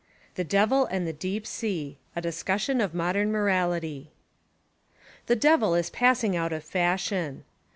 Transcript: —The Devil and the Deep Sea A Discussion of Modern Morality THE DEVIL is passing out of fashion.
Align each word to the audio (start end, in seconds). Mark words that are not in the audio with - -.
—The 0.33 0.43
Devil 0.43 0.85
and 0.87 1.05
the 1.05 1.13
Deep 1.13 1.45
Sea 1.45 1.99
A 2.15 2.21
Discussion 2.21 2.81
of 2.81 2.95
Modern 2.95 3.31
Morality 3.31 4.09
THE 5.27 5.35
DEVIL 5.35 5.75
is 5.75 5.91
passing 5.91 6.35
out 6.35 6.51
of 6.51 6.63
fashion. 6.63 7.43